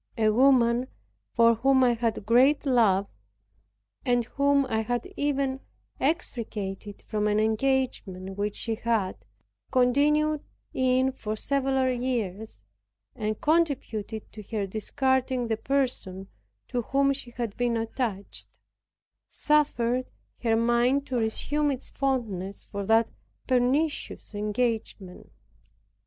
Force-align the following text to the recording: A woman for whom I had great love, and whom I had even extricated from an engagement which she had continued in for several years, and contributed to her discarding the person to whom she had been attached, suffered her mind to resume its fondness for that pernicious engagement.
A 0.17 0.31
woman 0.31 0.87
for 1.35 1.53
whom 1.53 1.83
I 1.83 1.93
had 1.93 2.25
great 2.25 2.65
love, 2.65 3.05
and 4.03 4.25
whom 4.25 4.65
I 4.65 4.81
had 4.81 5.07
even 5.15 5.59
extricated 5.99 7.03
from 7.03 7.27
an 7.27 7.39
engagement 7.39 8.35
which 8.35 8.55
she 8.55 8.73
had 8.73 9.15
continued 9.69 10.41
in 10.73 11.11
for 11.11 11.35
several 11.35 11.87
years, 11.95 12.63
and 13.13 13.39
contributed 13.39 14.31
to 14.31 14.41
her 14.49 14.65
discarding 14.65 15.49
the 15.49 15.57
person 15.57 16.29
to 16.69 16.81
whom 16.81 17.13
she 17.13 17.29
had 17.37 17.55
been 17.55 17.77
attached, 17.77 18.57
suffered 19.29 20.07
her 20.41 20.55
mind 20.55 21.05
to 21.05 21.17
resume 21.17 21.69
its 21.69 21.89
fondness 21.91 22.63
for 22.63 22.83
that 22.87 23.07
pernicious 23.45 24.33
engagement. 24.33 25.31